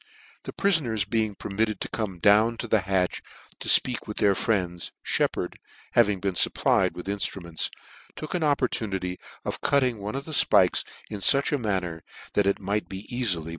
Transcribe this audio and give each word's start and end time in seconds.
The 0.45 0.51
priibners 0.51 1.07
being 1.07 1.35
per 1.35 1.47
mitted 1.51 1.79
to 1.81 1.87
come 1.87 2.17
down 2.17 2.57
to 2.57 2.67
the 2.67 2.81
harch 2.81 3.21
to 3.59 3.81
(peak 3.83 4.07
with 4.07 4.17
their 4.17 4.33
friends, 4.33 4.91
Sheppard, 5.03 5.59
having 5.91 6.19
been 6.19 6.33
fupplied 6.33 6.93
with 6.95 7.05
inftruments, 7.05 7.69
took 8.15 8.33
an 8.33 8.41
opportunity 8.43 9.19
of 9.45 9.61
cutting 9.61 9.99
one 9.99 10.15
of 10.15 10.25
thefpikes 10.25 10.83
in 11.11 11.19
fuch 11.19 11.51
a 11.51 11.59
manner 11.59 12.03
that 12.33 12.47
it 12.47 12.59
might 12.59 12.89
be 12.89 13.03
cafily 13.11 13.49